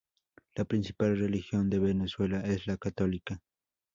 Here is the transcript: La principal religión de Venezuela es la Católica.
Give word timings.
La 0.55 0.65
principal 0.65 1.15
religión 1.19 1.69
de 1.69 1.77
Venezuela 1.77 2.39
es 2.41 2.65
la 2.65 2.75
Católica. 2.77 3.39